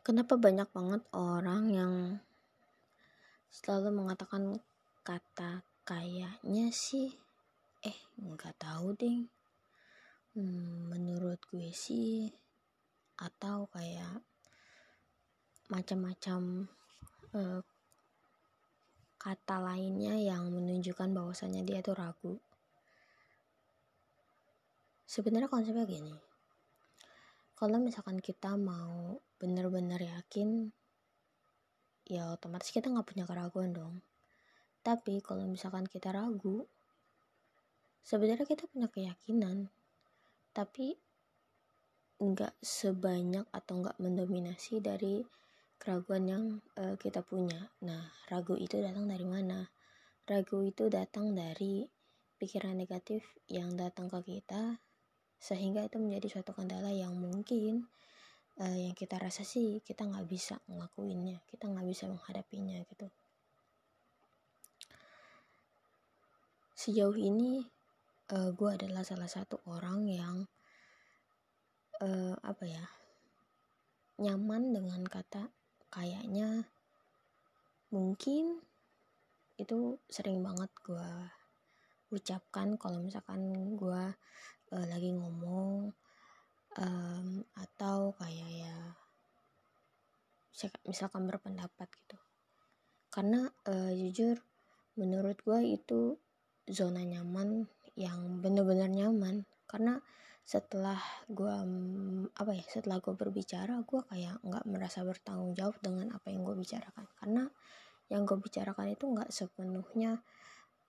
[0.00, 1.94] kenapa banyak banget orang yang
[3.50, 4.56] selalu mengatakan
[5.04, 7.10] kata kayaknya sih
[7.84, 9.20] eh nggak tahu deh.
[10.36, 12.30] Hmm, menurut gue sih
[13.18, 14.22] atau kayak
[15.68, 16.70] macam-macam
[17.34, 17.60] uh,
[19.20, 22.40] kata lainnya yang menunjukkan bahwasannya dia tuh ragu.
[25.04, 26.14] Sebenarnya konsepnya gini.
[27.58, 30.68] Kalau misalkan kita mau bener-bener yakin
[32.04, 34.04] ya otomatis kita nggak punya keraguan dong.
[34.84, 36.68] Tapi kalau misalkan kita ragu
[38.04, 39.72] sebenarnya kita punya keyakinan
[40.52, 40.98] tapi
[42.20, 45.24] nggak sebanyak atau nggak mendominasi dari
[45.80, 46.44] keraguan yang
[46.76, 47.72] uh, kita punya.
[47.80, 49.64] Nah ragu itu datang dari mana?
[50.28, 51.88] Ragu itu datang dari
[52.36, 54.76] pikiran negatif yang datang ke kita
[55.40, 57.88] sehingga itu menjadi suatu kendala yang mungkin
[58.60, 63.08] uh, yang kita rasa sih kita nggak bisa ngelakuinnya kita nggak bisa menghadapinya gitu.
[66.76, 67.60] Sejauh ini
[68.32, 70.36] uh, eh, gue adalah salah satu orang yang
[72.00, 72.84] uh, apa ya
[74.20, 75.48] nyaman dengan kata
[75.92, 76.68] kayaknya
[77.92, 78.60] mungkin
[79.60, 81.10] itu sering banget gue
[82.16, 83.44] ucapkan kalau misalkan
[83.76, 84.02] gue
[84.72, 85.92] uh, lagi ngomong
[86.78, 88.76] um, atau kayak ya
[90.86, 92.18] misalkan berpendapat gitu.
[93.10, 94.38] Karena uh, jujur
[94.94, 96.20] menurut gue itu
[96.68, 99.48] zona nyaman yang bener-bener nyaman.
[99.66, 99.98] Karena
[100.44, 100.98] setelah
[101.30, 101.54] gue
[102.34, 106.54] apa ya setelah gue berbicara gue kayak nggak merasa bertanggung jawab dengan apa yang gue
[106.54, 107.06] bicarakan.
[107.18, 107.44] Karena
[108.10, 110.20] yang gue bicarakan itu nggak sepenuhnya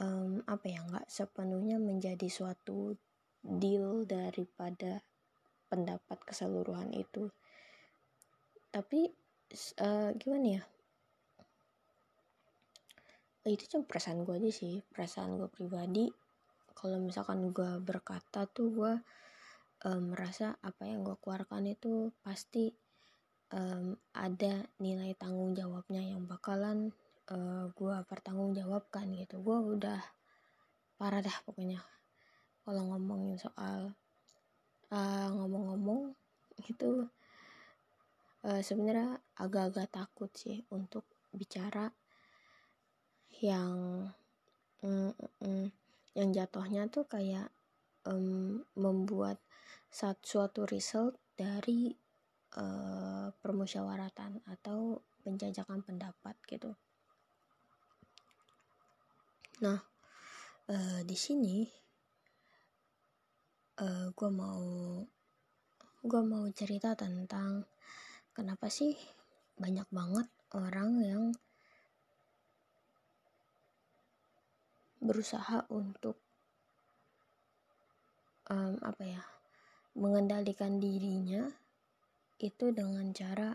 [0.00, 2.96] um, apa ya nggak sepenuhnya menjadi suatu
[3.42, 5.04] deal daripada
[5.72, 7.32] pendapat keseluruhan itu.
[8.68, 9.08] Tapi
[9.80, 10.62] uh, gimana ya?
[13.48, 14.84] Itu cuma perasaan gue aja sih.
[14.92, 16.12] Perasaan gue pribadi
[16.76, 18.92] kalau misalkan gue berkata tuh gue
[19.88, 22.72] um, merasa apa yang gue keluarkan itu pasti
[23.54, 26.90] um, ada nilai tanggung jawabnya yang bakalan
[27.30, 29.38] uh, e, gue pertanggungjawabkan gitu.
[29.44, 30.00] Gue udah
[30.98, 31.80] parah dah pokoknya.
[32.62, 33.94] Kalau ngomongin soal
[34.92, 36.12] ah, ngomong-ngomong
[36.68, 37.08] itu
[38.44, 41.88] uh, sebenarnya agak-agak takut sih untuk bicara
[43.40, 44.06] yang
[44.84, 45.66] mm, mm,
[46.12, 47.48] yang jatuhnya tuh kayak
[48.04, 49.40] um, membuat
[49.92, 51.92] suatu result dari
[52.60, 56.76] uh, permusyawaratan atau penjajakan pendapat gitu.
[59.64, 59.80] Nah,
[60.68, 61.81] uh, di sini
[63.82, 64.62] uh, eh, gue mau
[66.02, 67.66] gue mau cerita tentang
[68.30, 68.94] kenapa sih
[69.58, 71.24] banyak banget orang yang
[75.02, 76.14] berusaha untuk
[78.46, 79.22] um, apa ya
[79.98, 81.50] mengendalikan dirinya
[82.38, 83.50] itu dengan cara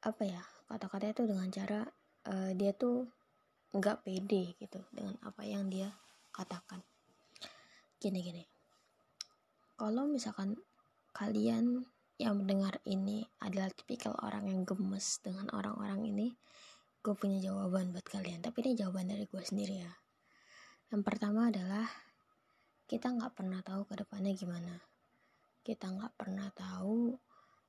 [0.00, 1.80] apa ya kata-kata itu dengan cara
[2.28, 3.08] uh, dia tuh
[3.76, 5.92] nggak pede gitu dengan apa yang dia
[6.36, 6.84] katakan.
[7.96, 8.44] Gini gini.
[9.80, 10.52] Kalau misalkan
[11.16, 11.80] kalian
[12.20, 16.36] yang mendengar ini adalah tipikal orang yang gemes dengan orang-orang ini
[17.00, 19.92] gue punya jawaban buat kalian tapi ini jawaban dari gue sendiri ya.
[20.92, 21.88] Yang pertama adalah
[22.84, 24.76] kita nggak pernah tahu ke depannya gimana.
[25.64, 27.16] Kita nggak pernah tahu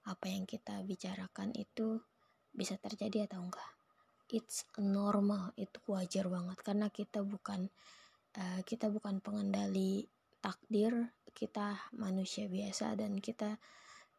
[0.07, 2.03] apa yang kita bicarakan itu
[2.51, 3.77] bisa terjadi atau enggak
[4.27, 7.71] it's normal itu wajar banget karena kita bukan
[8.37, 10.05] uh, kita bukan pengendali
[10.39, 13.61] takdir kita manusia biasa dan kita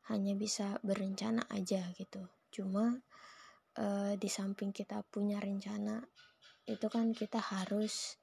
[0.06, 2.22] hanya bisa berencana aja gitu.
[2.54, 2.94] Cuma
[3.78, 5.98] uh, di samping kita punya rencana
[6.68, 8.20] itu kan kita harus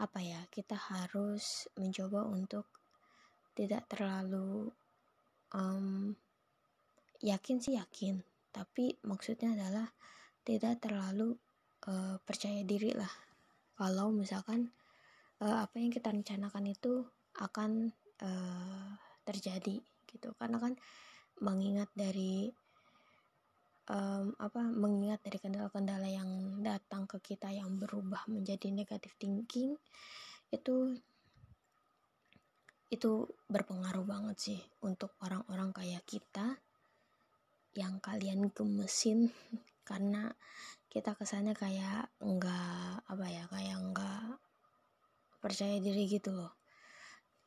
[0.00, 2.66] apa ya kita harus mencoba untuk
[3.54, 4.72] tidak terlalu
[5.54, 6.16] um,
[7.22, 8.20] yakin sih yakin.
[8.52, 9.86] Tapi maksudnya adalah
[10.42, 11.38] tidak terlalu
[11.86, 13.12] uh, percaya diri lah.
[13.78, 14.74] Kalau misalkan
[15.42, 17.02] uh, apa yang kita rencanakan itu
[17.42, 17.90] akan
[18.22, 18.94] uh,
[19.26, 20.28] terjadi gitu.
[20.38, 20.78] Karena kan
[21.42, 22.46] mengingat dari
[23.90, 29.74] um, apa mengingat dari kendala-kendala yang datang ke kita yang berubah menjadi negatif thinking
[30.54, 30.94] itu
[32.92, 36.60] itu berpengaruh banget sih untuk orang-orang kayak kita
[37.72, 39.32] yang kalian gemesin.
[39.88, 40.30] Karena
[40.86, 44.38] kita kesannya kayak enggak apa ya kayak enggak
[45.42, 46.54] percaya diri gitu loh.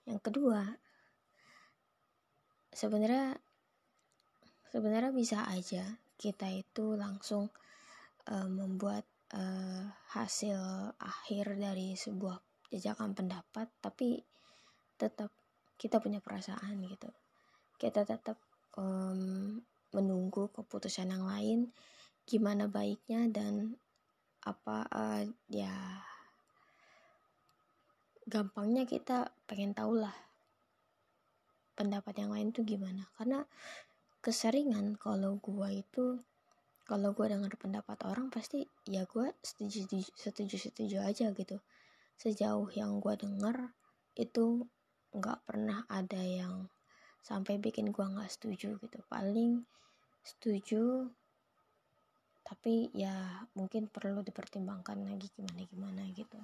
[0.03, 0.61] Yang kedua
[2.75, 3.39] sebenarnya
[4.75, 7.47] sebenarnya bisa aja kita itu langsung
[8.27, 10.59] uh, membuat uh, hasil
[10.99, 12.35] akhir dari sebuah
[12.75, 14.19] jajakan pendapat tapi
[14.99, 15.31] tetap
[15.79, 17.07] kita punya perasaan gitu.
[17.79, 18.39] Kita tetap
[18.75, 19.55] um,
[19.95, 21.71] menunggu keputusan yang lain
[22.27, 23.79] gimana baiknya dan
[24.43, 25.71] apa uh, ya
[28.25, 30.17] gampangnya kita pengen tahu lah
[31.77, 33.05] pendapat yang lain tuh gimana.
[33.13, 33.45] Karena
[34.23, 36.25] keseringan kalau gua itu
[36.89, 39.85] kalau gua dengar pendapat orang pasti ya gua setuju
[40.17, 41.61] setuju setuju aja gitu.
[42.17, 43.77] Sejauh yang gua dengar
[44.17, 44.65] itu
[45.13, 46.65] nggak pernah ada yang
[47.21, 48.99] sampai bikin gua nggak setuju gitu.
[49.05, 49.61] Paling
[50.25, 51.13] setuju
[52.45, 56.37] tapi ya mungkin perlu dipertimbangkan lagi gimana gimana gitu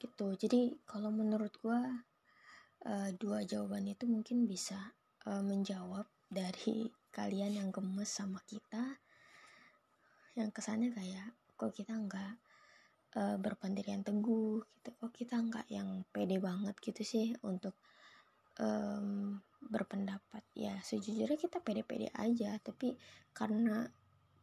[0.00, 0.32] gitu.
[0.34, 1.80] Jadi kalau menurut gue
[2.88, 4.96] uh, dua jawaban itu mungkin bisa
[5.28, 8.96] uh, menjawab dari kalian yang gemes sama kita.
[10.34, 12.34] Yang kesannya kayak kok kita nggak
[13.20, 14.64] uh, berpendirian teguh?
[14.80, 14.88] Gitu.
[14.96, 17.76] Kok kita nggak yang pede banget gitu sih untuk
[18.56, 20.40] um, berpendapat?
[20.56, 22.96] Ya sejujurnya kita pede-pede aja tapi
[23.36, 23.84] karena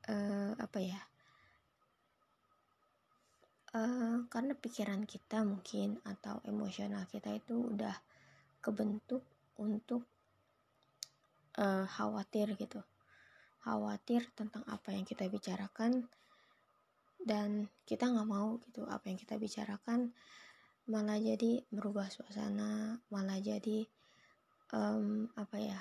[0.06, 1.02] uh, apa ya
[3.78, 7.94] uh, karena pikiran kita mungkin atau emosional kita itu udah
[8.60, 9.22] kebentuk
[9.62, 10.02] untuk
[11.62, 12.82] uh, khawatir gitu.
[13.62, 16.10] Khawatir tentang apa yang kita bicarakan
[17.22, 20.14] dan kita nggak mau gitu apa yang kita bicarakan
[20.88, 23.84] malah jadi merubah suasana malah jadi
[24.72, 25.80] um, apa ya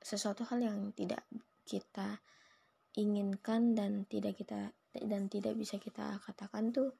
[0.00, 1.20] sesuatu hal yang tidak
[1.68, 2.24] kita
[2.96, 4.72] inginkan dan tidak kita
[5.02, 6.94] dan tidak bisa kita katakan tuh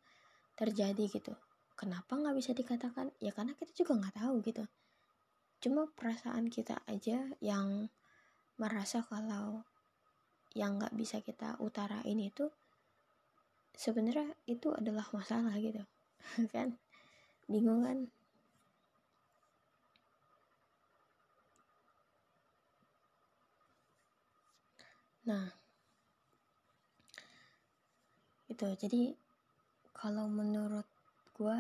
[0.59, 1.35] terjadi gitu.
[1.75, 3.11] Kenapa nggak bisa dikatakan?
[3.19, 4.65] Ya karena kita juga nggak tahu gitu.
[5.63, 7.91] Cuma perasaan kita aja yang
[8.59, 9.67] merasa kalau
[10.55, 12.47] yang nggak bisa kita utarain itu
[13.75, 15.83] sebenarnya itu adalah masalah gitu
[16.55, 16.79] kan?
[17.51, 18.07] Bingung kan?
[25.25, 25.49] Nah,
[28.55, 29.03] itu jadi
[29.91, 30.87] kalau menurut
[31.35, 31.59] gue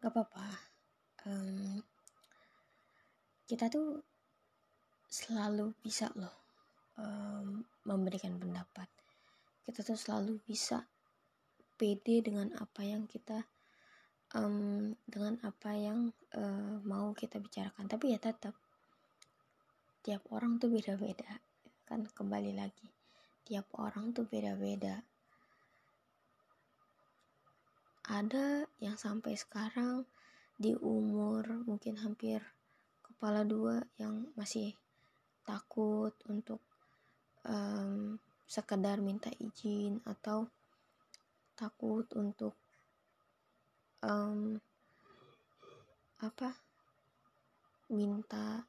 [0.00, 0.48] gak apa-apa.
[1.28, 1.84] Um,
[3.44, 4.00] kita tuh
[5.04, 6.32] selalu bisa loh
[6.96, 8.88] um, memberikan pendapat.
[9.68, 10.88] Kita tuh selalu bisa
[11.76, 13.44] pede dengan apa yang kita
[14.32, 17.84] um, dengan apa yang uh, mau kita bicarakan.
[17.84, 18.56] Tapi ya tetap
[20.00, 21.44] tiap orang tuh beda-beda
[21.84, 22.08] kan?
[22.08, 22.99] Kembali lagi
[23.46, 25.02] tiap orang tuh beda-beda.
[28.10, 30.02] Ada yang sampai sekarang
[30.58, 32.42] di umur mungkin hampir
[33.00, 34.74] kepala dua yang masih
[35.46, 36.60] takut untuk
[37.46, 38.18] um,
[38.50, 40.50] sekedar minta izin atau
[41.54, 42.58] takut untuk
[44.02, 44.58] um,
[46.20, 46.50] apa
[47.92, 48.64] minta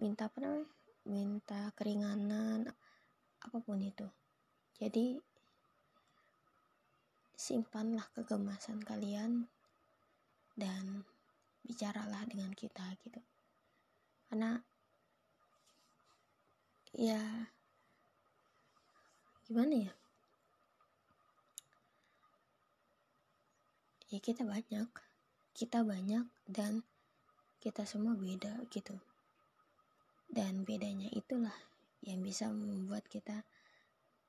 [0.00, 0.70] minta apa namanya?
[1.06, 2.66] Minta keringanan
[3.46, 4.06] apa pun itu.
[4.76, 5.16] Jadi
[7.38, 9.46] simpanlah kegemasan kalian
[10.58, 11.06] dan
[11.62, 13.22] bicaralah dengan kita gitu.
[14.26, 14.58] Karena
[16.96, 17.22] ya
[19.46, 19.92] gimana ya?
[24.10, 24.90] Ya kita banyak
[25.56, 26.84] kita banyak dan
[27.64, 28.92] kita semua beda gitu.
[30.28, 31.54] Dan bedanya itulah
[32.06, 33.42] yang bisa membuat kita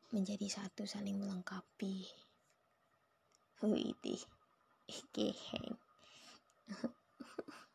[0.10, 2.10] menjadi satu saling melengkapi
[3.58, 4.22] Widih,
[5.18, 5.82] geheng.